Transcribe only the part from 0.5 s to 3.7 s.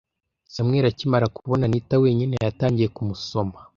Samuel akimara kubona Anita wenyine, yatangiye kumusoma.